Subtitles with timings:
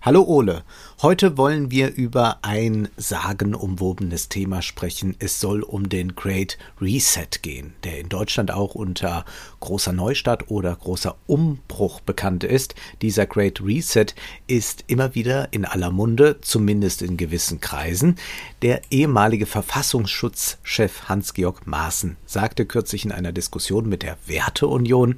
[0.00, 0.62] Hallo Ole,
[1.02, 5.16] heute wollen wir über ein sagenumwobenes Thema sprechen.
[5.18, 9.24] Es soll um den Great Reset gehen, der in Deutschland auch unter
[9.58, 12.76] großer Neustart oder großer Umbruch bekannt ist.
[13.02, 14.06] Dieser Great Reset
[14.46, 18.14] ist immer wieder in aller Munde, zumindest in gewissen Kreisen.
[18.62, 25.16] Der ehemalige Verfassungsschutzchef Hans-Georg Maaßen sagte kürzlich in einer Diskussion mit der Werteunion,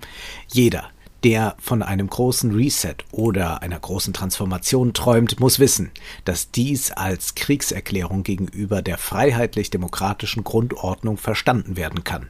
[0.49, 0.89] jeder,
[1.24, 5.91] der von einem großen Reset oder einer großen Transformation träumt, muss wissen,
[6.24, 12.29] dass dies als Kriegserklärung gegenüber der freiheitlich-demokratischen Grundordnung verstanden werden kann.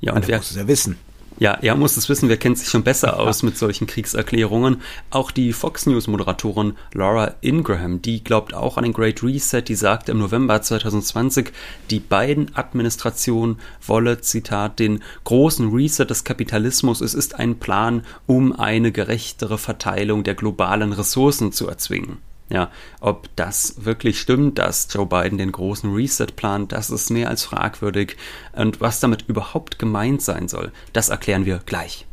[0.00, 0.98] Ja, und, und wer muss es ja wissen.
[1.42, 4.80] Ja, er muss es wissen, wer kennt sich schon besser aus mit solchen Kriegserklärungen.
[5.10, 9.74] Auch die Fox News Moderatorin Laura Ingraham, die glaubt auch an den Great Reset, die
[9.74, 11.50] sagte im November 2020,
[11.90, 17.00] die beiden Administrationen wolle, Zitat, den großen Reset des Kapitalismus.
[17.00, 22.18] Es ist ein Plan, um eine gerechtere Verteilung der globalen Ressourcen zu erzwingen.
[22.48, 27.28] Ja, ob das wirklich stimmt, dass Joe Biden den großen Reset plant, das ist mehr
[27.28, 28.16] als fragwürdig.
[28.52, 32.06] Und was damit überhaupt gemeint sein soll, das erklären wir gleich.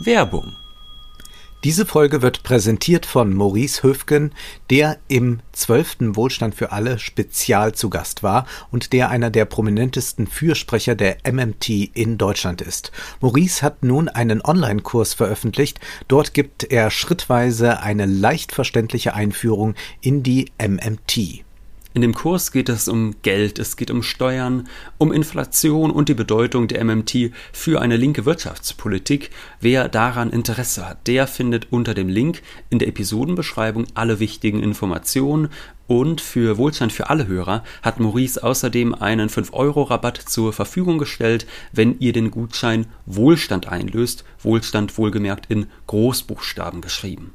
[0.00, 0.54] Werbung
[1.64, 4.32] diese Folge wird präsentiert von Maurice Höfgen,
[4.68, 10.26] der im zwölften Wohlstand für alle Spezial zu Gast war und der einer der prominentesten
[10.26, 12.90] Fürsprecher der MMT in Deutschland ist.
[13.20, 15.78] Maurice hat nun einen Online-Kurs veröffentlicht.
[16.08, 21.44] Dort gibt er schrittweise eine leicht verständliche Einführung in die MMT.
[21.94, 26.14] In dem Kurs geht es um Geld, es geht um Steuern, um Inflation und die
[26.14, 29.28] Bedeutung der MMT für eine linke Wirtschaftspolitik.
[29.60, 32.40] Wer daran Interesse hat, der findet unter dem Link
[32.70, 35.50] in der Episodenbeschreibung alle wichtigen Informationen.
[35.86, 41.98] Und für Wohlstand für alle Hörer hat Maurice außerdem einen 5-Euro-Rabatt zur Verfügung gestellt, wenn
[41.98, 44.24] ihr den Gutschein Wohlstand einlöst.
[44.38, 47.34] Wohlstand wohlgemerkt in Großbuchstaben geschrieben.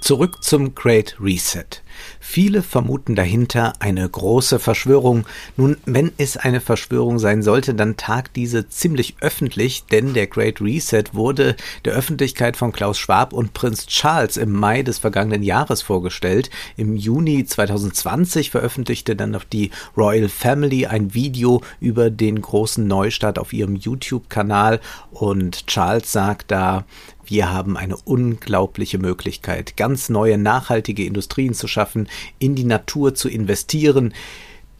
[0.00, 1.82] Zurück zum Great Reset.
[2.20, 5.26] Viele vermuten dahinter eine große Verschwörung.
[5.56, 10.60] Nun, wenn es eine Verschwörung sein sollte, dann tagt diese ziemlich öffentlich, denn der Great
[10.60, 15.82] Reset wurde der Öffentlichkeit von Klaus Schwab und Prinz Charles im Mai des vergangenen Jahres
[15.82, 16.50] vorgestellt.
[16.76, 23.38] Im Juni 2020 veröffentlichte dann noch die Royal Family ein Video über den großen Neustart
[23.38, 24.80] auf ihrem YouTube-Kanal
[25.10, 26.84] und Charles sagt da,
[27.30, 32.08] wir haben eine unglaubliche Möglichkeit, ganz neue nachhaltige Industrien zu schaffen,
[32.38, 34.14] in die Natur zu investieren,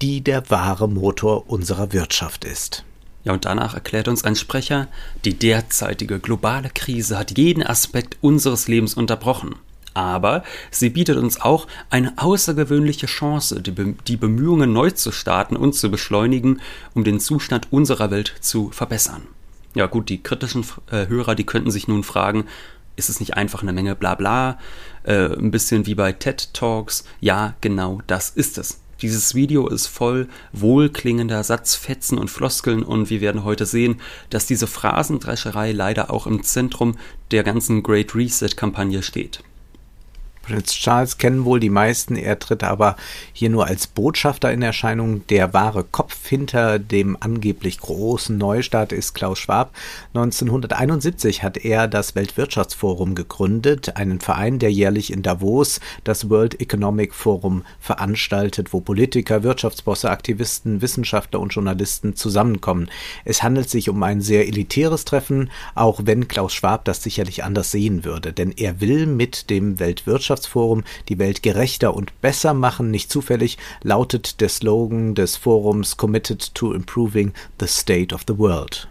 [0.01, 2.85] die der wahre Motor unserer Wirtschaft ist.
[3.25, 4.89] Ja, und danach erklärt uns ein Sprecher,
[5.27, 9.57] die derzeitige globale Krise hat jeden Aspekt unseres Lebens unterbrochen.
[9.93, 15.57] Aber sie bietet uns auch eine außergewöhnliche Chance, die, Be die Bemühungen neu zu starten
[15.57, 16.63] und zu beschleunigen,
[16.95, 19.27] um den Zustand unserer Welt zu verbessern.
[19.75, 22.47] Ja gut, die kritischen äh, Hörer, die könnten sich nun fragen,
[22.97, 24.59] ist es nicht einfach eine Menge Blabla,
[25.05, 27.05] äh, ein bisschen wie bei TED Talks?
[27.21, 28.81] Ja, genau das ist es.
[29.01, 34.67] Dieses Video ist voll wohlklingender Satzfetzen und Floskeln und wir werden heute sehen, dass diese
[34.67, 36.97] Phrasendrescherei leider auch im Zentrum
[37.31, 39.45] der ganzen Great Reset Kampagne steht.
[40.49, 42.97] Prinz Charles kennen wohl die meisten, er tritt aber
[43.35, 45.27] hier nur als Botschafter in Erscheinung.
[45.27, 49.77] Der wahre Kopf hinter dem angeblich großen Neustart ist Klaus Schwab.
[50.15, 57.13] 1971 hat er das Weltwirtschaftsforum gegründet, einen Verein, der jährlich in Davos das World Economic
[57.13, 62.89] Forum veranstaltet, wo Politiker, Wirtschaftsbosse, Aktivisten, Wissenschaftler und Journalisten zusammenkommen.
[63.27, 67.71] Es handelt sich um ein sehr elitäres Treffen, auch wenn Klaus Schwab das sicherlich anders
[67.71, 72.91] sehen würde, denn er will mit dem Weltwirtschaftsforum Wirtschaftsforum die Welt gerechter und besser machen.
[72.91, 78.89] Nicht zufällig lautet der Slogan des Forums Committed to Improving the State of the World.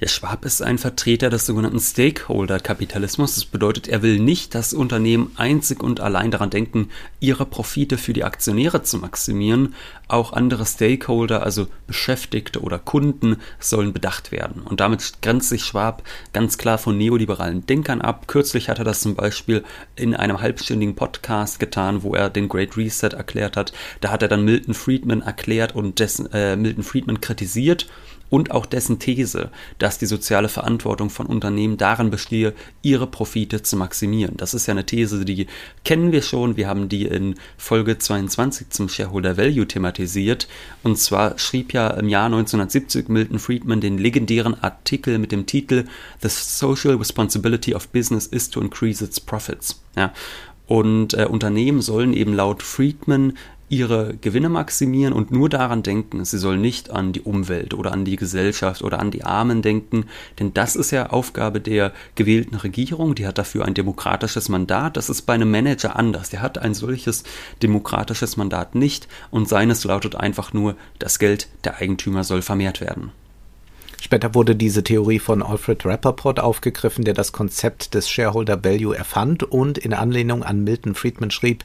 [0.00, 3.34] Der Schwab ist ein Vertreter des sogenannten Stakeholder-Kapitalismus.
[3.34, 6.88] Das bedeutet, er will nicht, dass Unternehmen einzig und allein daran denken,
[7.20, 9.74] ihre Profite für die Aktionäre zu maximieren.
[10.08, 14.62] Auch andere Stakeholder, also Beschäftigte oder Kunden, sollen bedacht werden.
[14.62, 16.02] Und damit grenzt sich Schwab
[16.32, 18.26] ganz klar von neoliberalen Denkern ab.
[18.26, 19.64] Kürzlich hat er das zum Beispiel
[19.96, 23.74] in einem halbstündigen Podcast getan, wo er den Great Reset erklärt hat.
[24.00, 27.86] Da hat er dann Milton Friedman erklärt und dessen, äh, Milton Friedman kritisiert
[28.30, 33.76] und auch dessen These, dass die soziale Verantwortung von Unternehmen darin bestehe, ihre Profite zu
[33.76, 34.36] maximieren.
[34.36, 35.48] Das ist ja eine These, die
[35.84, 36.56] kennen wir schon.
[36.56, 40.48] Wir haben die in Folge 22 zum Shareholder Value thematisiert.
[40.82, 45.84] Und zwar schrieb ja im Jahr 1970 Milton Friedman den legendären Artikel mit dem Titel
[46.22, 49.82] The Social Responsibility of Business is to Increase its Profits.
[49.96, 50.12] Ja.
[50.66, 53.32] Und äh, Unternehmen sollen eben laut Friedman
[53.70, 56.24] ihre Gewinne maximieren und nur daran denken.
[56.24, 60.06] Sie soll nicht an die Umwelt oder an die Gesellschaft oder an die Armen denken,
[60.38, 63.14] denn das ist ja Aufgabe der gewählten Regierung.
[63.14, 64.96] Die hat dafür ein demokratisches Mandat.
[64.96, 66.30] Das ist bei einem Manager anders.
[66.30, 67.22] Der hat ein solches
[67.62, 73.12] demokratisches Mandat nicht und seines lautet einfach nur, das Geld der Eigentümer soll vermehrt werden.
[74.02, 79.42] Später wurde diese Theorie von Alfred Rappaport aufgegriffen, der das Konzept des Shareholder Value erfand
[79.42, 81.64] und in Anlehnung an Milton Friedman schrieb,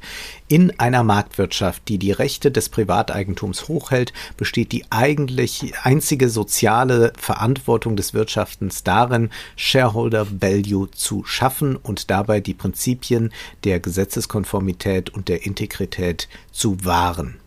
[0.50, 7.96] in einer Marktwirtschaft, die die Rechte des Privateigentums hochhält, besteht die eigentlich einzige soziale Verantwortung
[7.96, 13.32] des Wirtschaftens darin, Shareholder Value zu schaffen und dabei die Prinzipien
[13.64, 17.38] der Gesetzeskonformität und der Integrität zu wahren.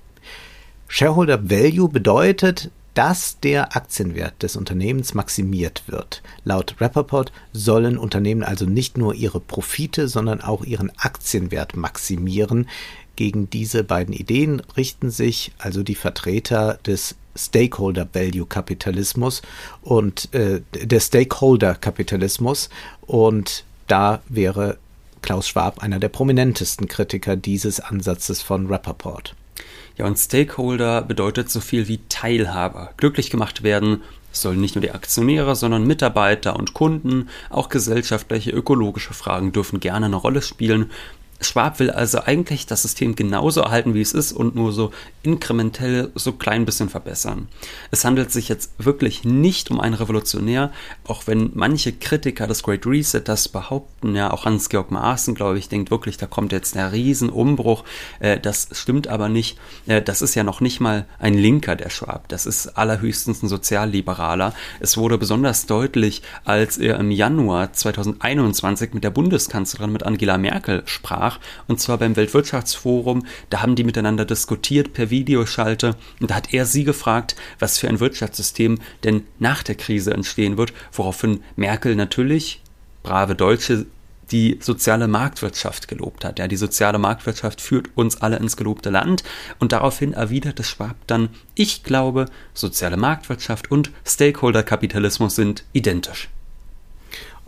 [0.88, 6.20] Shareholder Value bedeutet, dass der Aktienwert des Unternehmens maximiert wird.
[6.42, 12.68] Laut Rappaport sollen Unternehmen also nicht nur ihre Profite, sondern auch ihren Aktienwert maximieren.
[13.14, 19.42] Gegen diese beiden Ideen richten sich also die Vertreter des Stakeholder Value Kapitalismus
[19.82, 22.68] und äh, der Stakeholder Kapitalismus
[23.02, 24.76] und da wäre
[25.22, 29.36] Klaus Schwab einer der prominentesten Kritiker dieses Ansatzes von Rappaport.
[29.98, 32.90] Ja, und Stakeholder bedeutet so viel wie Teilhaber.
[32.96, 39.12] Glücklich gemacht werden sollen nicht nur die Aktionäre, sondern Mitarbeiter und Kunden, auch gesellschaftliche, ökologische
[39.12, 40.90] Fragen dürfen gerne eine Rolle spielen.
[41.40, 44.92] Schwab will also eigentlich das System genauso erhalten, wie es ist und nur so
[45.22, 47.48] inkrementell so klein bisschen verbessern.
[47.90, 50.72] Es handelt sich jetzt wirklich nicht um einen Revolutionär,
[51.06, 55.68] auch wenn manche Kritiker des Great Reset das behaupten, ja, auch Hans-Georg Maaßen, glaube ich,
[55.68, 57.84] denkt wirklich, da kommt jetzt der Riesenumbruch.
[58.20, 59.58] Äh, das stimmt aber nicht.
[59.86, 62.28] Äh, das ist ja noch nicht mal ein Linker, der Schwab.
[62.28, 64.54] Das ist allerhöchstens ein Sozialliberaler.
[64.80, 70.82] Es wurde besonders deutlich, als er im Januar 2021 mit der Bundeskanzlerin, mit Angela Merkel
[70.86, 73.26] sprach, nach, und zwar beim Weltwirtschaftsforum.
[73.50, 77.88] Da haben die miteinander diskutiert per Videoschalte und da hat er sie gefragt, was für
[77.88, 82.62] ein Wirtschaftssystem denn nach der Krise entstehen wird, woraufhin Merkel natürlich,
[83.02, 83.86] brave Deutsche,
[84.30, 86.38] die soziale Marktwirtschaft gelobt hat.
[86.38, 89.24] Ja, die soziale Marktwirtschaft führt uns alle ins gelobte Land
[89.58, 96.28] und daraufhin erwiderte Schwab dann, ich glaube, soziale Marktwirtschaft und Stakeholder-Kapitalismus sind identisch.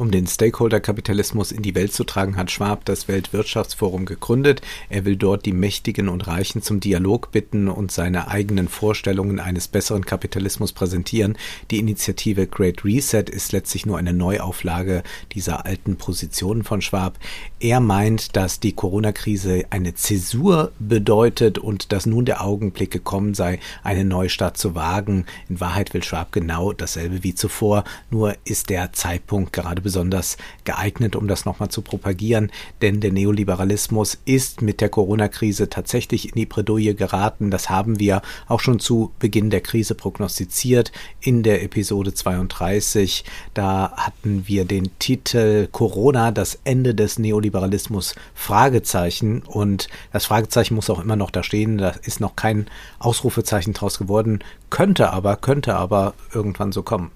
[0.00, 4.62] Um den Stakeholder-Kapitalismus in die Welt zu tragen, hat Schwab das Weltwirtschaftsforum gegründet.
[4.88, 9.69] Er will dort die Mächtigen und Reichen zum Dialog bitten und seine eigenen Vorstellungen eines
[9.69, 11.37] besseren Kapitalismus präsentieren.
[11.70, 15.02] Die Initiative Great Reset ist letztlich nur eine Neuauflage
[15.32, 17.19] dieser alten Positionen von Schwab.
[17.61, 23.61] Er meint, dass die Corona-Krise eine Zäsur bedeutet und dass nun der Augenblick gekommen sei,
[23.82, 25.26] eine Neustart zu wagen.
[25.50, 31.16] In Wahrheit will Schwab genau dasselbe wie zuvor, nur ist der Zeitpunkt gerade besonders geeignet,
[31.16, 36.46] um das nochmal zu propagieren, denn der Neoliberalismus ist mit der Corona-Krise tatsächlich in die
[36.46, 37.50] Bredouille geraten.
[37.50, 43.25] Das haben wir auch schon zu Beginn der Krise prognostiziert in der Episode 32.
[43.52, 49.42] Da hatten wir den Titel Corona, das Ende des Neoliberalismus, Fragezeichen.
[49.42, 51.78] Und das Fragezeichen muss auch immer noch da stehen.
[51.78, 52.69] Da ist noch kein
[53.00, 54.38] Ausrufezeichen draus geworden.
[54.70, 57.10] Könnte aber, könnte aber irgendwann so kommen.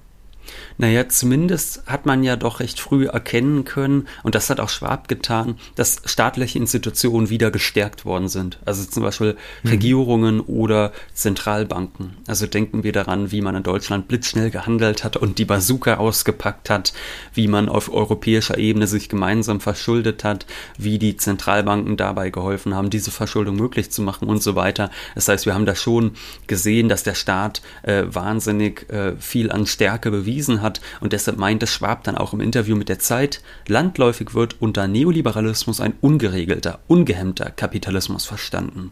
[0.78, 5.08] Naja, zumindest hat man ja doch recht früh erkennen können, und das hat auch Schwab
[5.08, 8.58] getan, dass staatliche Institutionen wieder gestärkt worden sind.
[8.64, 9.70] Also zum Beispiel mhm.
[9.70, 12.16] Regierungen oder Zentralbanken.
[12.26, 16.70] Also denken wir daran, wie man in Deutschland blitzschnell gehandelt hat und die Bazooka ausgepackt
[16.70, 16.92] hat,
[17.32, 20.46] wie man auf europäischer Ebene sich gemeinsam verschuldet hat,
[20.78, 24.90] wie die Zentralbanken dabei geholfen haben, diese Verschuldung möglich zu machen und so weiter.
[25.14, 26.12] Das heißt, wir haben da schon
[26.46, 31.38] gesehen, dass der Staat äh, wahnsinnig äh, viel an Stärke bewiesen bewiesen hat und deshalb
[31.38, 36.80] meinte Schwab dann auch im Interview mit der Zeit, landläufig wird unter Neoliberalismus ein ungeregelter,
[36.88, 38.90] ungehemmter Kapitalismus verstanden.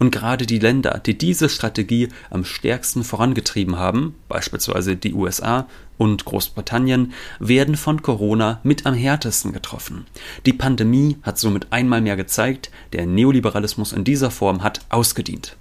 [0.00, 6.24] Und gerade die Länder, die diese Strategie am stärksten vorangetrieben haben, beispielsweise die USA, und
[6.24, 10.06] Großbritannien werden von Corona mit am härtesten getroffen.
[10.46, 15.58] Die Pandemie hat somit einmal mehr gezeigt, der Neoliberalismus in dieser Form hat ausgedient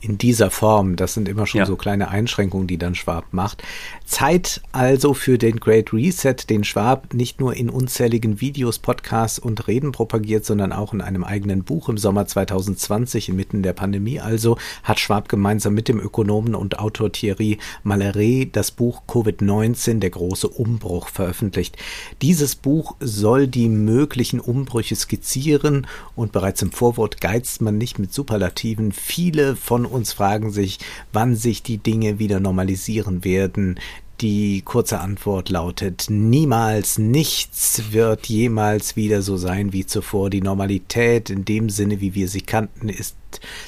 [0.00, 0.96] in dieser Form.
[0.96, 1.66] Das sind immer schon ja.
[1.66, 3.62] so kleine Einschränkungen, die dann Schwab macht.
[4.04, 9.68] Zeit also für den Great Reset, den Schwab nicht nur in unzähligen Videos, Podcasts und
[9.68, 14.20] Reden propagiert, sondern auch in einem eigenen Buch im Sommer 2020 inmitten der Pandemie.
[14.20, 20.10] Also hat Schwab gemeinsam mit dem Ökonomen und Autor Thierry Maleret das Buch Covid-19, der
[20.10, 21.76] große Umbruch, veröffentlicht.
[22.22, 28.12] Dieses Buch soll die möglichen Umbrüche skizzieren und bereits im Vorwort geizt man nicht mit
[28.12, 28.92] Superlativen.
[28.92, 30.78] Viele von uns fragen sich,
[31.12, 33.78] wann sich die Dinge wieder normalisieren werden.
[34.20, 40.28] Die kurze Antwort lautet niemals, nichts wird jemals wieder so sein wie zuvor.
[40.28, 43.16] Die Normalität in dem Sinne, wie wir sie kannten, ist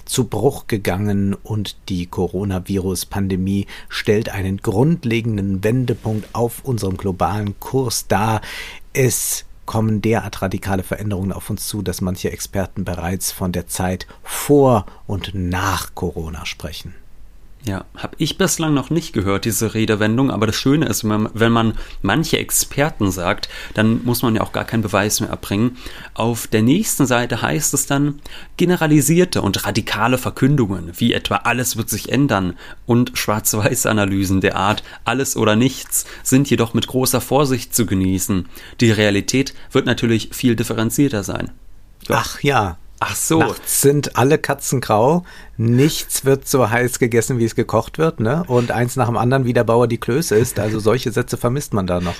[0.05, 8.43] zu Bruch gegangen und die Coronavirus-Pandemie stellt einen grundlegenden Wendepunkt auf unserem globalen Kurs dar.
[8.93, 14.07] Es kommen derart radikale Veränderungen auf uns zu, dass manche Experten bereits von der Zeit
[14.23, 16.95] vor und nach Corona sprechen.
[17.65, 21.75] Ja, habe ich bislang noch nicht gehört, diese Redewendung, aber das Schöne ist, wenn man,
[22.03, 25.77] manche Experten sagt, dann muss man ja auch gar keinen Beweis mehr erbringen.
[26.13, 28.21] Auf der nächsten Seite heißt es dann,
[28.57, 32.55] generalisierte und radikale Verkündungen, wie etwa alles wird sich ändern
[32.85, 38.49] und Schwarz-Weiß-Analysen der Art alles oder nichts, sind jedoch mit großer Vorsicht zu genießen.
[38.81, 41.53] Die Realität wird natürlich viel differenzierter sein.
[42.09, 43.41] Ach ja, Ach so.
[43.41, 45.25] Nachts sind alle Katzen grau,
[45.57, 48.45] nichts wird so heiß gegessen, wie es gekocht wird, ne?
[48.47, 50.61] Und eins nach dem anderen, wie der Bauer die Klöße ist.
[50.61, 52.15] Also solche Sätze vermisst man da noch.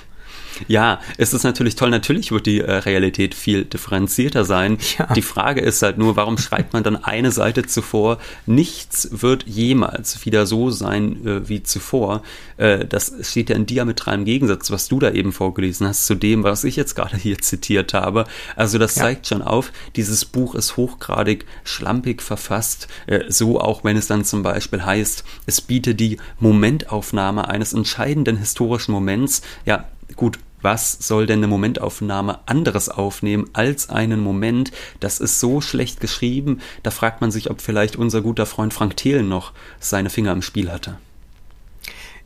[0.69, 1.91] Ja, es ist natürlich toll.
[1.91, 4.79] Natürlich wird die äh, Realität viel differenzierter sein.
[4.99, 5.07] Ja.
[5.15, 8.19] Die Frage ist halt nur, warum schreibt man dann eine Seite zuvor?
[8.47, 12.23] Nichts wird jemals wieder so sein äh, wie zuvor.
[12.57, 16.45] Äh, das steht ja in diametralem Gegensatz, was du da eben vorgelesen hast, zu dem,
[16.45, 18.25] was ich jetzt gerade hier zitiert habe.
[18.57, 19.03] Also das ja.
[19.03, 22.89] zeigt schon auf, dieses Buch ist hochgradig schlampig verfasst.
[23.07, 28.37] Äh, so auch, wenn es dann zum Beispiel heißt, es bietet die Momentaufnahme eines entscheidenden
[28.37, 29.43] historischen Moments.
[29.65, 34.71] Ja, gut, was soll denn eine Momentaufnahme anderes aufnehmen als einen Moment?
[35.01, 38.97] Das ist so schlecht geschrieben, da fragt man sich, ob vielleicht unser guter Freund Frank
[38.97, 40.99] Thelen noch seine Finger im Spiel hatte.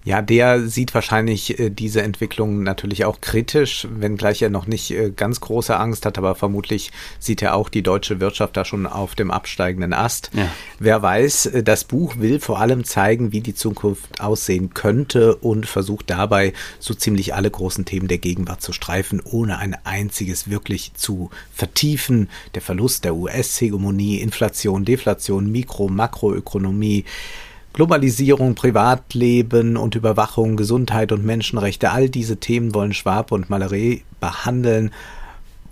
[0.06, 5.10] Ja, der sieht wahrscheinlich äh, diese Entwicklung natürlich auch kritisch, wenngleich er noch nicht äh,
[5.10, 9.16] ganz große Angst hat, aber vermutlich sieht er auch die deutsche Wirtschaft da schon auf
[9.16, 10.30] dem absteigenden Ast.
[10.32, 10.48] Ja.
[10.78, 15.66] Wer weiß, äh, das Buch will vor allem zeigen, wie die Zukunft aussehen könnte und
[15.66, 20.94] versucht dabei so ziemlich alle großen Themen der Gegenwart zu streifen, ohne ein einziges wirklich
[20.94, 22.30] zu vertiefen.
[22.54, 27.04] Der Verlust der US-Hegemonie, Inflation, Deflation, Mikro-, Makroökonomie,
[27.76, 34.92] Globalisierung, Privatleben und Überwachung, Gesundheit und Menschenrechte, all diese Themen wollen Schwab und Maleret behandeln,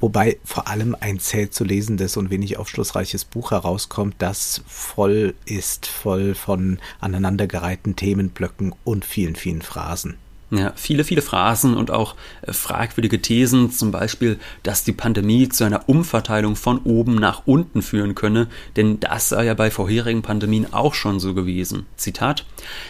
[0.01, 5.87] wobei vor allem ein zäh zu lesendes und wenig aufschlussreiches Buch herauskommt, das voll ist,
[5.87, 10.19] voll von aneinandergereihten Themenblöcken und vielen, vielen Phrasen.
[10.51, 15.65] Ja, viele, viele Phrasen und auch äh, fragwürdige Thesen, zum Beispiel, dass die Pandemie zu
[15.65, 20.73] einer Umverteilung von oben nach unten führen könne, denn das sei ja bei vorherigen Pandemien
[20.73, 21.87] auch schon so gewesen.
[21.97, 22.45] Zitat: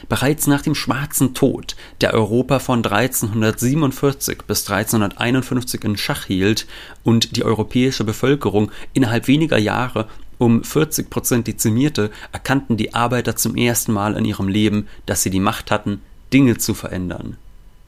[0.08, 6.66] Bereits nach dem Schwarzen Tod, der Europa von 1347 bis 1351 in Schach hielt
[7.04, 10.08] und die europäische Bevölkerung innerhalb weniger Jahre
[10.38, 15.30] um 40 Prozent dezimierte, erkannten die Arbeiter zum ersten Mal in ihrem Leben, dass sie
[15.30, 17.36] die Macht hatten, Dinge zu verändern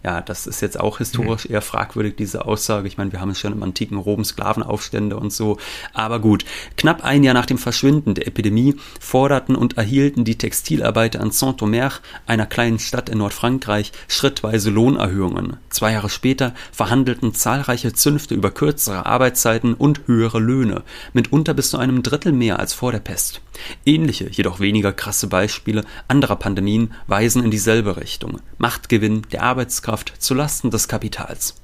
[0.04, 1.54] ja, das ist jetzt auch historisch mhm.
[1.54, 2.86] eher fragwürdig, diese Aussage.
[2.86, 5.58] Ich meine, wir haben es schon im antiken Rom Sklavenaufstände und so.
[5.94, 6.44] Aber gut,
[6.76, 11.90] knapp ein Jahr nach dem Verschwinden der Epidemie forderten und erhielten die Textilarbeiter an Saint-Omer,
[12.26, 15.56] einer kleinen Stadt in Nordfrankreich, schrittweise Lohnerhöhungen.
[15.70, 20.82] Zwei Jahre später verhandelten zahlreiche Zünfte über kürzere Arbeitszeiten und höhere Löhne,
[21.14, 23.40] mitunter bis zu einem Drittel mehr als vor der Pest.
[23.84, 28.40] Ähnliche, jedoch weniger krasse Beispiele anderer Pandemien weisen in dieselbe Richtung.
[28.58, 31.54] Machtgewinn der Arbeitskraft zulasten des Kapitals.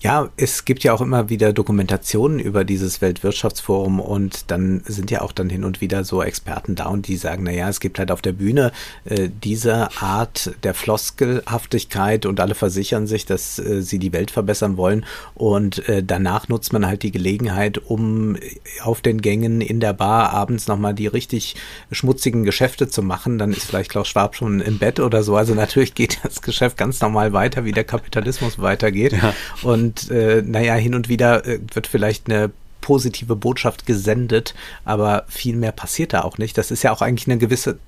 [0.00, 5.22] Ja, es gibt ja auch immer wieder Dokumentationen über dieses Weltwirtschaftsforum und dann sind ja
[5.22, 8.10] auch dann hin und wieder so Experten da und die sagen, naja, es gibt halt
[8.10, 8.72] auf der Bühne
[9.06, 14.76] äh, diese Art der Floskelhaftigkeit und alle versichern sich, dass äh, sie die Welt verbessern
[14.76, 18.36] wollen und äh, danach nutzt man halt die Gelegenheit, um
[18.82, 21.56] auf den Gängen in der Bar abends nochmal die richtig
[21.90, 23.38] schmutzigen Geschäfte zu machen.
[23.38, 25.36] Dann ist vielleicht Klaus Schwab schon im Bett oder so.
[25.36, 29.12] Also natürlich geht das Geschäft ganz normal weiter, wie der Kapitalismus weitergeht.
[29.12, 29.34] Ja.
[29.62, 32.50] Und und äh, naja, hin und wieder äh, wird vielleicht eine
[32.80, 36.56] positive Botschaft gesendet, aber viel mehr passiert da auch nicht.
[36.56, 37.78] Das ist ja auch eigentlich eine gewisse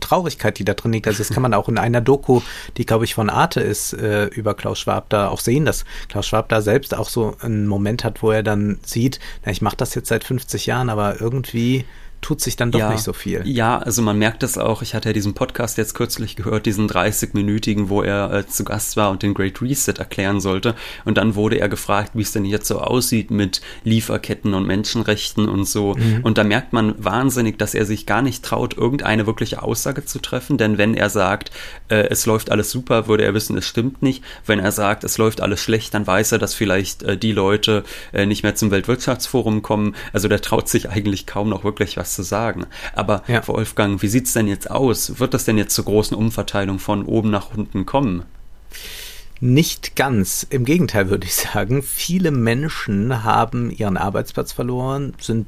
[0.00, 1.06] Traurigkeit, die da drin liegt.
[1.06, 2.42] Also das kann man auch in einer Doku,
[2.76, 6.26] die glaube ich von Arte ist, äh, über Klaus Schwab da auch sehen, dass Klaus
[6.26, 9.76] Schwab da selbst auch so einen Moment hat, wo er dann sieht, na, ich mache
[9.76, 11.86] das jetzt seit 50 Jahren, aber irgendwie
[12.24, 13.42] tut sich dann doch ja, nicht so viel.
[13.44, 14.80] Ja, also man merkt das auch.
[14.80, 18.96] Ich hatte ja diesen Podcast jetzt kürzlich gehört, diesen 30-minütigen, wo er äh, zu Gast
[18.96, 20.74] war und den Great Reset erklären sollte.
[21.04, 25.50] Und dann wurde er gefragt, wie es denn jetzt so aussieht mit Lieferketten und Menschenrechten
[25.50, 25.96] und so.
[25.96, 26.20] Mhm.
[26.22, 30.18] Und da merkt man wahnsinnig, dass er sich gar nicht traut, irgendeine wirkliche Aussage zu
[30.18, 30.56] treffen.
[30.56, 31.50] Denn wenn er sagt,
[31.90, 34.24] äh, es läuft alles super, würde er wissen, es stimmt nicht.
[34.46, 37.84] Wenn er sagt, es läuft alles schlecht, dann weiß er, dass vielleicht äh, die Leute
[38.14, 39.94] äh, nicht mehr zum Weltwirtschaftsforum kommen.
[40.14, 42.66] Also der traut sich eigentlich kaum noch wirklich was was zu sagen.
[42.94, 43.46] Aber ja.
[43.46, 45.18] Wolfgang, wie sieht es denn jetzt aus?
[45.18, 48.24] Wird das denn jetzt zur großen Umverteilung von oben nach unten kommen?
[49.40, 50.46] Nicht ganz.
[50.48, 55.46] Im Gegenteil würde ich sagen, viele Menschen haben ihren Arbeitsplatz verloren, sind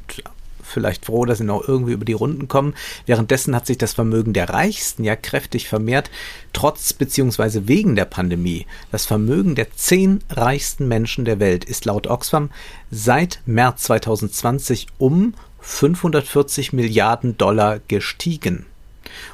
[0.67, 2.75] vielleicht froh, dass sie noch irgendwie über die Runden kommen.
[3.07, 6.11] Währenddessen hat sich das Vermögen der Reichsten ja kräftig vermehrt,
[6.53, 7.63] trotz bzw.
[7.67, 8.67] wegen der Pandemie.
[8.91, 12.51] Das Vermögen der zehn reichsten Menschen der Welt ist laut Oxfam
[12.91, 15.35] seit März 2020 um
[15.67, 18.67] 540 Milliarden Dollar gestiegen.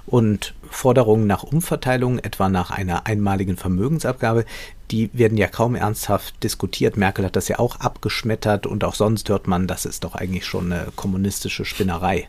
[0.07, 4.47] Und Forderungen nach Umverteilung, etwa nach einer einmaligen Vermögensabgabe,
[4.91, 6.97] die werden ja kaum ernsthaft diskutiert.
[6.97, 10.47] Merkel hat das ja auch abgeschmettert und auch sonst hört man, das ist doch eigentlich
[10.47, 12.29] schon eine kommunistische Spinnerei.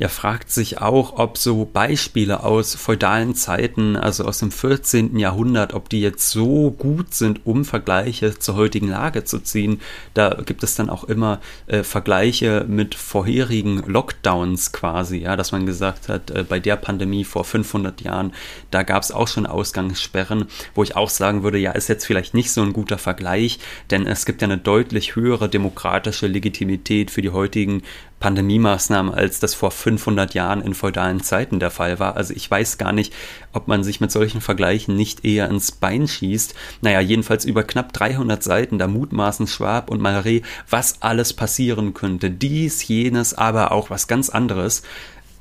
[0.00, 5.16] Er fragt sich auch, ob so Beispiele aus feudalen Zeiten, also aus dem 14.
[5.16, 9.80] Jahrhundert, ob die jetzt so gut sind, um Vergleiche zur heutigen Lage zu ziehen.
[10.12, 15.64] Da gibt es dann auch immer äh, Vergleiche mit vorherigen Lockdowns quasi, ja, dass man
[15.64, 18.32] gesagt hat, äh, bei der Pandemie vor 500 Jahren,
[18.72, 22.34] da gab es auch schon Ausgangssperren, wo ich auch sagen würde, ja, ist jetzt vielleicht
[22.34, 23.60] nicht so ein guter Vergleich,
[23.92, 27.82] denn es gibt ja eine deutlich höhere demokratische Legitimität für die heutigen
[28.20, 32.16] Pandemie-Maßnahmen, als das vor 500 Jahren in feudalen Zeiten der Fall war.
[32.16, 33.12] Also ich weiß gar nicht,
[33.52, 36.54] ob man sich mit solchen Vergleichen nicht eher ins Bein schießt.
[36.80, 42.30] Naja, jedenfalls über knapp 300 Seiten, da mutmaßen Schwab und Malray, was alles passieren könnte.
[42.30, 44.82] Dies, jenes, aber auch was ganz anderes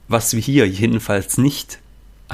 [0.08, 1.80] was wir hier jedenfalls nicht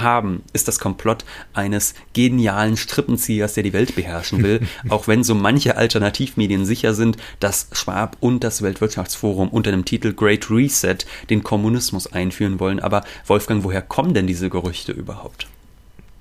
[0.02, 5.36] haben, ist das Komplott eines genialen Strippenziehers, der die Welt beherrschen will, auch wenn so
[5.36, 10.98] manche Alternativmedien sicher sind, dass Schwab und das Weltwirtschaftsforum unter dem Titel Great Reset
[11.30, 12.80] den Kommunismus einführen wollen.
[12.80, 15.48] Aber Wolfgang, woher kommen denn diese Gerüchte überhaupt?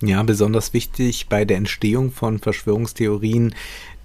[0.00, 3.52] Ja, besonders wichtig bei der Entstehung von Verschwörungstheorien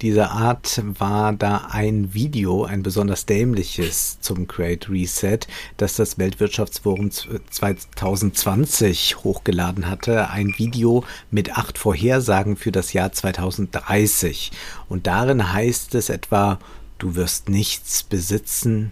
[0.02, 5.38] dieser Art war da ein Video, ein besonders dämliches zum Great Reset,
[5.76, 10.30] das das Weltwirtschaftsforum 2020 hochgeladen hatte.
[10.30, 14.50] Ein Video mit acht Vorhersagen für das Jahr 2030.
[14.88, 16.58] Und darin heißt es etwa,
[16.98, 18.90] du wirst nichts besitzen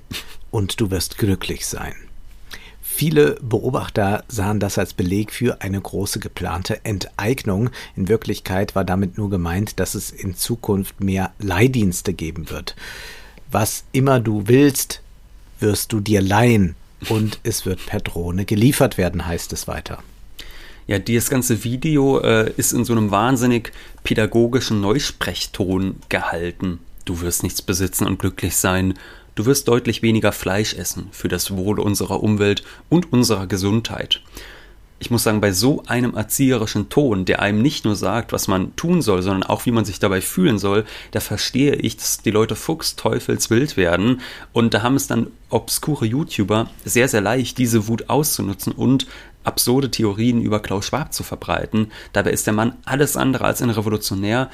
[0.53, 1.95] und du wirst glücklich sein.
[2.95, 7.71] Viele Beobachter sahen das als Beleg für eine große geplante Enteignung.
[7.97, 12.77] In Wirklichkeit war damit nur gemeint, dass es in Zukunft mehr Leihdienste geben wird.
[13.51, 15.01] Was immer du willst,
[15.59, 16.77] wirst du dir leihen
[17.09, 20.03] und es wird per Drohne geliefert werden, heißt es weiter.
[20.87, 23.73] Ja, dieses ganze Video äh, ist in so einem wahnsinnig
[24.05, 26.79] pädagogischen Neusprechton gehalten.
[27.07, 28.95] Du wirst nichts besitzen und glücklich sein
[29.35, 34.21] Du wirst deutlich weniger Fleisch essen für das Wohl unserer Umwelt und unserer Gesundheit.
[34.99, 38.77] Ich muss sagen, bei so einem erzieherischen Ton, der einem nicht nur sagt, was man
[38.77, 42.31] tun soll, sondern auch wie man sich dabei fühlen soll, da verstehe ich, dass die
[42.31, 44.21] Leute fuchsteufelswild werden
[44.53, 49.09] und da haben es dann obskure YouTuber sehr, sehr leicht, diese Wut auszunutzen und
[49.45, 51.91] absurde Theorien über Klaus Schwab zu verbreiten.
[52.13, 54.51] Dabei ist der Mann alles andere als ein Revolutionär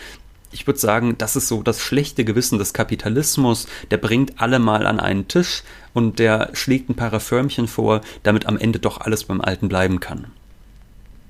[0.51, 3.67] ich würde sagen, das ist so das schlechte Gewissen des Kapitalismus.
[3.91, 8.47] Der bringt alle mal an einen Tisch und der schlägt ein paar Reformchen vor, damit
[8.47, 10.29] am Ende doch alles beim Alten bleiben kann.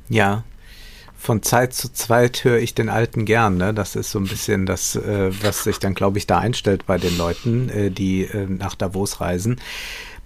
[0.09, 0.45] Ja,
[1.19, 3.57] von Zeit zu Zeit höre ich den Alten gern.
[3.57, 3.75] Ne?
[3.75, 6.97] Das ist so ein bisschen das, äh, was sich dann, glaube ich, da einstellt bei
[6.97, 9.61] den Leuten, äh, die äh, nach Davos reisen.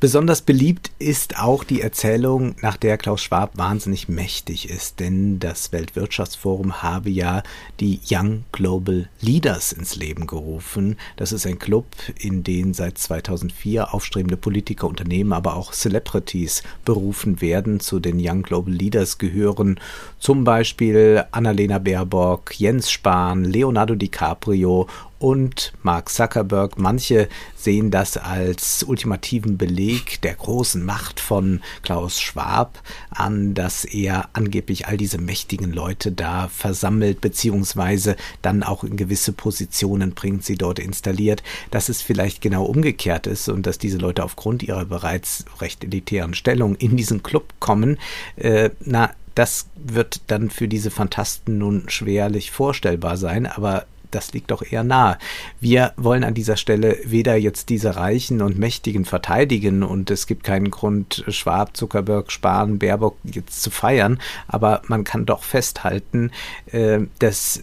[0.03, 5.71] Besonders beliebt ist auch die Erzählung, nach der Klaus Schwab wahnsinnig mächtig ist, denn das
[5.71, 7.45] Weltwirtschaftsforum habe ja
[7.79, 10.97] die Young Global Leaders ins Leben gerufen.
[11.15, 11.87] Das ist ein Club,
[12.19, 17.79] in den seit 2004 aufstrebende Politiker, Unternehmen, aber auch Celebrities berufen werden.
[17.79, 19.79] Zu den Young Global Leaders gehören
[20.19, 24.89] zum Beispiel Annalena Baerbock, Jens Spahn, Leonardo DiCaprio
[25.23, 26.79] und Mark Zuckerberg.
[26.79, 34.29] Manche sehen das als ultimativen Beleg der großen Macht von Klaus Schwab an, dass er
[34.33, 40.57] angeblich all diese mächtigen Leute da versammelt, beziehungsweise dann auch in gewisse Positionen bringt, sie
[40.57, 45.45] dort installiert, dass es vielleicht genau umgekehrt ist und dass diese Leute aufgrund ihrer bereits
[45.61, 47.99] recht elitären Stellung in diesen Club kommen.
[48.35, 54.51] Äh, na, das wird dann für diese Fantasten nun schwerlich vorstellbar sein, aber das liegt
[54.51, 55.19] doch eher nahe.
[55.61, 60.45] Wir wollen an dieser Stelle weder jetzt diese Reichen und Mächtigen verteidigen und es gibt
[60.45, 66.31] keinen Grund, Schwab, Zuckerberg, Spahn, Baerbock jetzt zu feiern, aber man kann doch festhalten,
[66.71, 67.63] äh, dass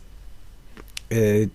[1.09, 1.47] äh,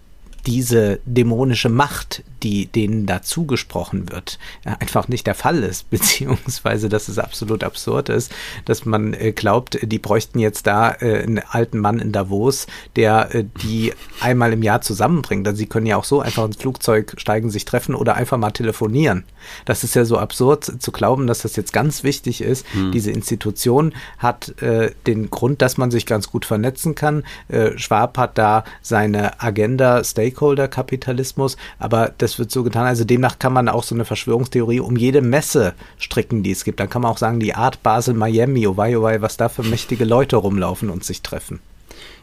[0.47, 7.09] diese dämonische Macht, die denen da zugesprochen wird, einfach nicht der Fall ist, beziehungsweise dass
[7.09, 8.33] es absolut absurd ist,
[8.65, 13.35] dass man äh, glaubt, die bräuchten jetzt da äh, einen alten Mann in Davos, der
[13.35, 15.47] äh, die einmal im Jahr zusammenbringt.
[15.47, 18.51] Also sie können ja auch so einfach ins Flugzeug steigen, sich treffen oder einfach mal
[18.51, 19.25] telefonieren.
[19.65, 22.67] Das ist ja so absurd zu glauben, dass das jetzt ganz wichtig ist.
[22.73, 22.93] Hm.
[22.93, 27.25] Diese Institution hat äh, den Grund, dass man sich ganz gut vernetzen kann.
[27.49, 32.87] Äh, Schwab hat da seine Agenda Stakeholder-Kapitalismus, aber das wird so getan.
[32.87, 36.81] Also demnach kann man auch so eine Verschwörungstheorie um jede Messe stricken, die es gibt.
[36.81, 39.49] Dann kann man auch sagen, die Art Basel, Miami, oh wei, oh wei, was da
[39.49, 41.61] für mächtige Leute rumlaufen und sich treffen.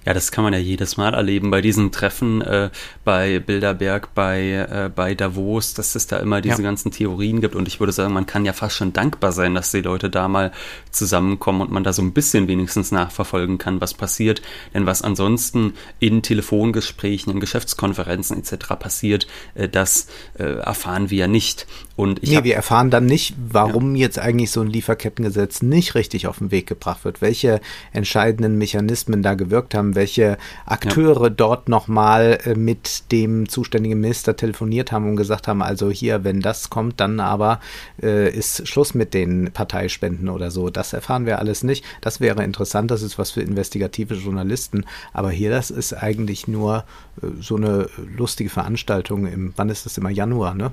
[0.06, 2.72] Ja, das kann man ja jedes Mal erleben bei diesen Treffen äh,
[3.04, 6.64] bei Bilderberg, bei, äh, bei Davos, dass es da immer diese ja.
[6.64, 7.56] ganzen Theorien gibt.
[7.56, 10.28] Und ich würde sagen, man kann ja fast schon dankbar sein, dass die Leute da
[10.28, 10.52] mal
[10.90, 14.42] zusammenkommen und man da so ein bisschen wenigstens nachverfolgen kann, was passiert.
[14.74, 18.70] Denn was ansonsten in Telefongesprächen, in Geschäftskonferenzen etc.
[18.80, 20.08] passiert, äh, das
[20.40, 21.68] äh, erfahren wir ja nicht.
[21.96, 24.02] Und ich nee, wir erfahren dann nicht, warum ja.
[24.02, 27.62] jetzt eigentlich so ein Lieferkettengesetz nicht richtig auf den Weg gebracht wird, welche
[27.94, 31.30] entscheidenden Mechanismen da gewirkt haben, welche Akteure ja.
[31.30, 36.42] dort nochmal äh, mit dem zuständigen Minister telefoniert haben und gesagt haben, also hier, wenn
[36.42, 37.60] das kommt, dann aber
[38.02, 40.70] äh, ist Schluss mit den Parteispenden oder so.
[40.70, 41.86] Das erfahren wir alles nicht.
[42.02, 44.86] Das wäre interessant, das ist was für investigative Journalisten.
[45.14, 46.86] Aber hier, das ist eigentlich nur
[47.22, 50.72] äh, so eine lustige Veranstaltung im, wann ist das immer Januar, ne?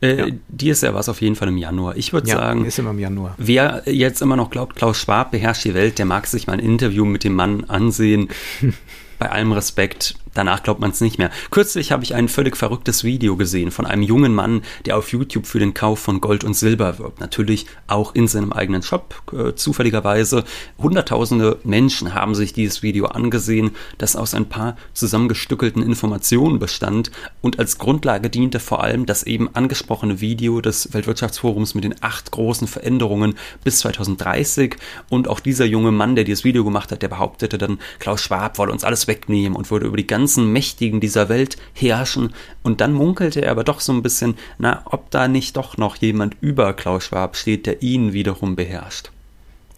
[0.00, 0.26] Äh, ja.
[0.48, 1.96] Dieses Jahr war es auf jeden Fall im Januar.
[1.96, 3.34] Ich würde ja, sagen, ist immer im Januar.
[3.38, 6.58] wer jetzt immer noch glaubt, Klaus Schwab beherrscht die Welt, der mag sich mal ein
[6.60, 8.28] Interview mit dem Mann ansehen.
[9.18, 11.30] Bei allem Respekt, Danach glaubt man es nicht mehr.
[11.50, 15.46] Kürzlich habe ich ein völlig verrücktes Video gesehen von einem jungen Mann, der auf YouTube
[15.46, 17.20] für den Kauf von Gold und Silber wirbt.
[17.20, 20.44] Natürlich auch in seinem eigenen Shop, äh, zufälligerweise.
[20.78, 27.58] Hunderttausende Menschen haben sich dieses Video angesehen, das aus ein paar zusammengestückelten Informationen bestand und
[27.58, 32.68] als Grundlage diente vor allem das eben angesprochene Video des Weltwirtschaftsforums mit den acht großen
[32.68, 34.76] Veränderungen bis 2030.
[35.08, 38.58] Und auch dieser junge Mann, der dieses Video gemacht hat, der behauptete dann, Klaus Schwab
[38.58, 42.34] wolle uns alles wegnehmen und würde über die ganze ganzen Mächtigen dieser Welt herrschen.
[42.64, 45.94] Und dann munkelte er aber doch so ein bisschen, na, ob da nicht doch noch
[45.96, 49.12] jemand über Klaus Schwab steht, der ihn wiederum beherrscht.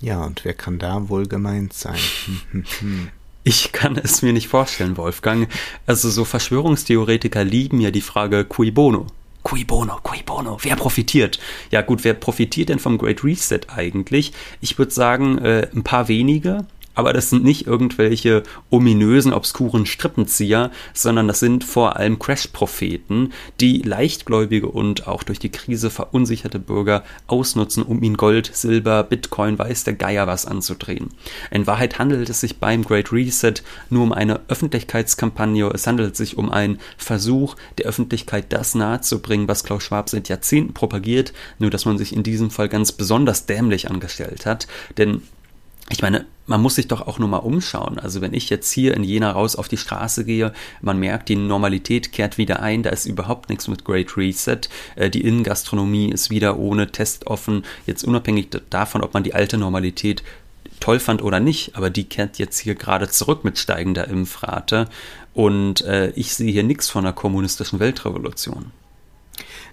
[0.00, 1.98] Ja, und wer kann da wohl gemeint sein?
[3.44, 5.48] Ich kann es mir nicht vorstellen, Wolfgang.
[5.86, 9.06] Also so Verschwörungstheoretiker lieben ja die Frage cui bono.
[9.42, 11.38] Cui bono, cui bono, wer profitiert?
[11.70, 14.32] Ja gut, wer profitiert denn vom Great Reset eigentlich?
[14.60, 16.66] Ich würde sagen, äh, ein paar wenige,
[16.98, 23.82] aber das sind nicht irgendwelche ominösen, obskuren Strippenzieher, sondern das sind vor allem Crash-Propheten, die
[23.82, 29.84] leichtgläubige und auch durch die Krise verunsicherte Bürger ausnutzen, um ihnen Gold, Silber, Bitcoin, weiß
[29.84, 31.10] der Geier was anzudrehen.
[31.52, 33.54] In Wahrheit handelt es sich beim Great Reset
[33.90, 39.62] nur um eine Öffentlichkeitskampagne, es handelt sich um einen Versuch, der Öffentlichkeit das nahezubringen, was
[39.62, 43.88] Klaus Schwab seit Jahrzehnten propagiert, nur dass man sich in diesem Fall ganz besonders dämlich
[43.88, 45.22] angestellt hat, denn
[45.90, 47.98] ich meine, man muss sich doch auch nur mal umschauen.
[47.98, 51.36] Also wenn ich jetzt hier in Jena raus auf die Straße gehe, man merkt, die
[51.36, 54.60] Normalität kehrt wieder ein, da ist überhaupt nichts mit Great Reset.
[54.96, 57.64] Äh, die Innengastronomie ist wieder ohne Test offen.
[57.86, 60.22] Jetzt unabhängig davon, ob man die alte Normalität
[60.80, 64.88] toll fand oder nicht, aber die kehrt jetzt hier gerade zurück mit steigender Impfrate.
[65.34, 68.72] Und äh, ich sehe hier nichts von einer kommunistischen Weltrevolution.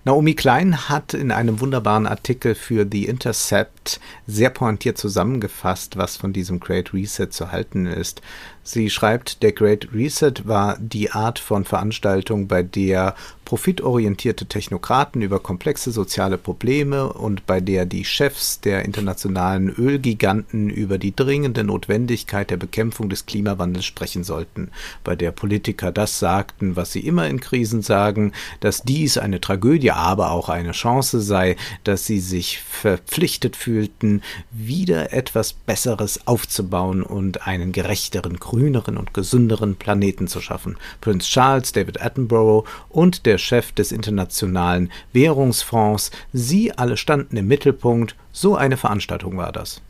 [0.08, 6.32] Naomi Klein hat in einem wunderbaren Artikel für The Intercept sehr pointiert zusammengefasst, was von
[6.32, 8.22] diesem Great Reset zu halten ist.
[8.67, 13.13] Sie schreibt, der Great Reset war die Art von Veranstaltung, bei der
[13.45, 20.97] profitorientierte Technokraten über komplexe soziale Probleme und bei der die Chefs der internationalen Ölgiganten über
[20.97, 24.71] die dringende Notwendigkeit der Bekämpfung des Klimawandels sprechen sollten,
[25.04, 29.91] bei der Politiker das sagten, was sie immer in Krisen sagen, dass dies eine Tragödie,
[29.91, 37.45] aber auch eine Chance sei, dass sie sich verpflichtet fühlten, wieder etwas Besseres aufzubauen und
[37.45, 40.78] einen gerechteren grüneren und gesünderen Planeten zu schaffen.
[41.02, 48.15] Prince Charles, David Attenborough und der Chef des Internationalen Währungsfonds, sie alle standen im Mittelpunkt,
[48.32, 49.82] so eine Veranstaltung war das.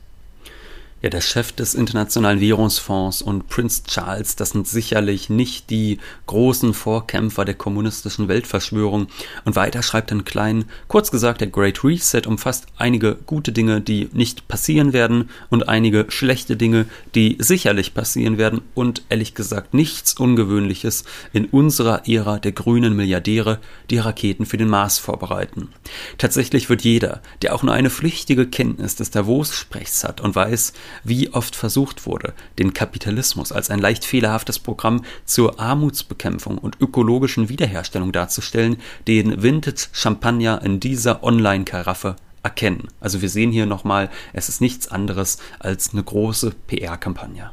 [1.02, 6.72] Ja, der Chef des Internationalen Währungsfonds und Prince Charles, das sind sicherlich nicht die großen
[6.72, 9.08] Vorkämpfer der kommunistischen Weltverschwörung.
[9.44, 14.08] Und weiter schreibt dann Klein, kurz gesagt, der Great Reset umfasst einige gute Dinge, die
[14.14, 20.14] nicht passieren werden und einige schlechte Dinge, die sicherlich passieren werden und ehrlich gesagt nichts
[20.14, 21.04] Ungewöhnliches
[21.34, 23.58] in unserer Ära der grünen Milliardäre,
[23.90, 25.68] die Raketen für den Mars vorbereiten.
[26.16, 30.72] Tatsächlich wird jeder, der auch nur eine flüchtige Kenntnis des Davos-Sprechs hat und weiß,
[31.04, 37.48] wie oft versucht wurde, den Kapitalismus als ein leicht fehlerhaftes Programm zur Armutsbekämpfung und ökologischen
[37.48, 42.88] Wiederherstellung darzustellen, den Vintage Champagner in dieser Online-Karaffe erkennen.
[43.00, 47.50] Also wir sehen hier nochmal, es ist nichts anderes als eine große PR-Kampagne.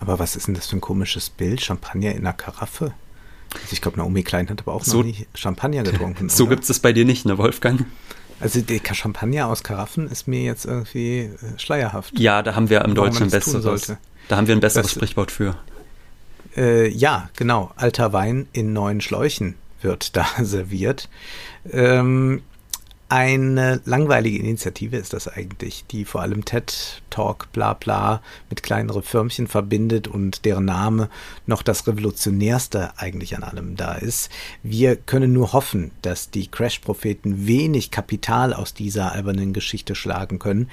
[0.00, 1.62] Aber was ist denn das für ein komisches Bild?
[1.62, 2.92] Champagner in einer Karaffe?
[3.54, 6.28] Also ich glaube, Naomi Klein hat aber auch so, noch nie Champagner getrunken.
[6.30, 7.86] so gibt es es bei dir nicht, ne, Wolfgang?
[8.44, 12.18] Also der Champagner aus Karaffen ist mir jetzt irgendwie äh, schleierhaft.
[12.18, 13.94] Ja, da haben wir im Deutschen ein besseres.
[14.28, 15.56] Da haben wir ein besseres das, Sprichwort für.
[16.54, 17.72] Äh, ja, genau.
[17.76, 21.08] Alter Wein in neuen Schläuchen wird da serviert.
[21.72, 22.42] Ähm,
[23.08, 29.02] eine langweilige Initiative ist das eigentlich, die vor allem TED Talk bla bla mit kleineren
[29.02, 31.08] Firmchen verbindet und deren Name
[31.46, 34.30] noch das revolutionärste eigentlich an allem da ist.
[34.62, 40.70] Wir können nur hoffen, dass die Crash-Propheten wenig Kapital aus dieser albernen Geschichte schlagen können.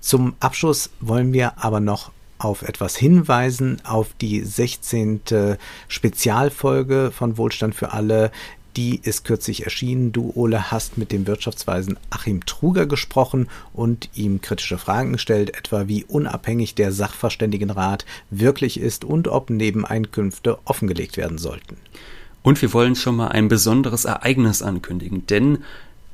[0.00, 5.20] Zum Abschluss wollen wir aber noch auf etwas hinweisen, auf die 16.
[5.88, 8.32] Spezialfolge von Wohlstand für alle,
[8.76, 10.12] die ist kürzlich erschienen.
[10.12, 15.88] Du, Ole, hast mit dem Wirtschaftsweisen Achim Truger gesprochen und ihm kritische Fragen gestellt, etwa
[15.88, 21.76] wie unabhängig der Sachverständigenrat wirklich ist und ob Nebeneinkünfte offengelegt werden sollten.
[22.42, 25.58] Und wir wollen schon mal ein besonderes Ereignis ankündigen, denn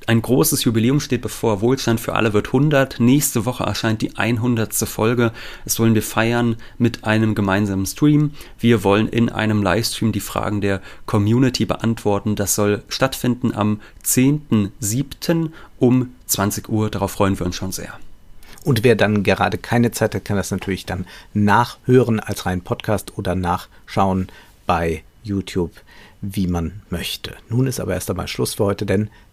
[0.09, 1.61] ein großes Jubiläum steht bevor.
[1.61, 2.99] Wohlstand für alle wird 100.
[2.99, 4.73] Nächste Woche erscheint die 100.
[4.89, 5.33] Folge.
[5.65, 8.33] Das wollen wir feiern mit einem gemeinsamen Stream.
[8.59, 12.37] Wir wollen in einem Livestream die Fragen der Community beantworten.
[12.37, 15.51] Das soll stattfinden am 10.07.
[15.79, 16.89] um 20 Uhr.
[16.89, 17.93] Darauf freuen wir uns schon sehr.
[18.65, 23.19] Und wer dann gerade keine Zeit hat, kann das natürlich dann nachhören als rein Podcast
[23.19, 24.29] oder nachschauen
[24.67, 25.73] bei YouTube,
[26.23, 27.37] wie man möchte.
[27.51, 29.11] Nun ist aber erst einmal Schluss für heute, denn